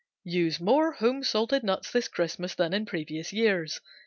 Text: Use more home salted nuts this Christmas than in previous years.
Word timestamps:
Use 0.23 0.59
more 0.59 0.93
home 0.93 1.23
salted 1.23 1.61
nuts 1.63 1.91
this 1.91 2.07
Christmas 2.07 2.55
than 2.55 2.73
in 2.73 2.87
previous 2.87 3.31
years. 3.31 3.79